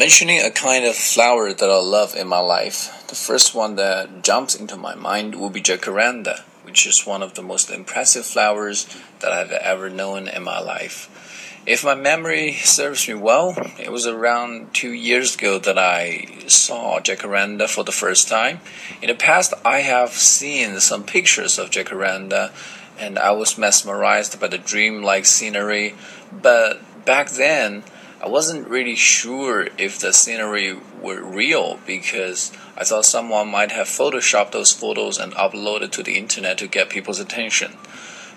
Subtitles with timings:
[0.00, 4.22] Mentioning a kind of flower that I love in my life, the first one that
[4.22, 8.86] jumps into my mind will be jacaranda, which is one of the most impressive flowers
[9.18, 11.62] that I've ever known in my life.
[11.66, 16.98] If my memory serves me well, it was around two years ago that I saw
[17.00, 18.62] jacaranda for the first time.
[19.02, 22.52] In the past, I have seen some pictures of jacaranda
[22.98, 25.94] and I was mesmerized by the dreamlike scenery,
[26.32, 27.82] but back then,
[28.22, 33.86] I wasn't really sure if the scenery were real because I thought someone might have
[33.86, 37.78] photoshopped those photos and uploaded to the internet to get people's attention.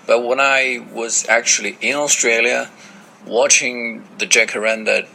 [0.08, 2.70] But when I was actually in Australia,
[3.25, 5.05] watching the jacaranda,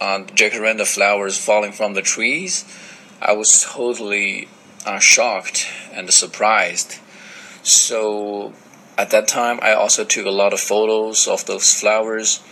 [0.00, 2.64] uh, jacaranda flowers falling from the trees,
[3.20, 4.48] I was totally
[4.86, 6.98] uh, shocked and surprised.
[7.62, 8.54] So
[8.96, 12.42] at that time, I also took a lot of photos of those flowers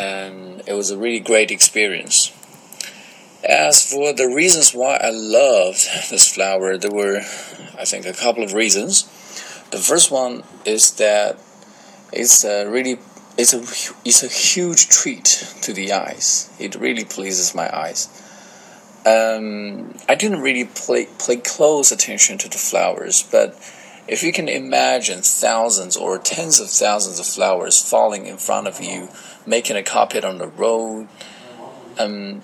[0.00, 2.32] and it was a really great experience.
[3.44, 7.18] As for the reasons why I loved this flower, there were,
[7.78, 9.04] I think, a couple of reasons.
[9.70, 11.38] The first one is that
[12.12, 12.98] it's a really
[13.38, 13.60] it's a
[14.04, 15.24] it's a huge treat
[15.62, 16.50] to the eyes.
[16.58, 18.08] It really pleases my eyes.
[19.06, 23.54] Um, I didn't really play play close attention to the flowers, but
[24.10, 28.80] if you can imagine thousands or tens of thousands of flowers falling in front of
[28.80, 29.08] you,
[29.46, 31.06] making a carpet on the road,
[31.96, 32.40] um,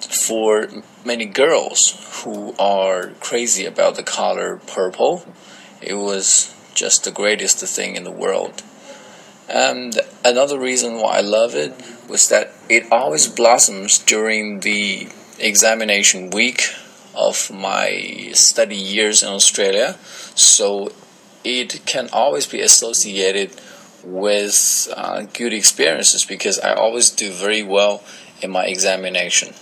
[0.00, 0.68] for
[1.04, 5.24] many girls who are crazy about the color purple,
[5.80, 8.64] it was just the greatest thing in the world.
[9.48, 16.30] And another reason why I love it was that it always blossoms during the examination
[16.30, 16.74] week
[17.16, 19.96] of my study years in Australia.
[20.34, 20.92] So
[21.44, 23.50] it can always be associated
[24.02, 28.02] with uh, good experiences because I always do very well
[28.42, 29.54] in my examination.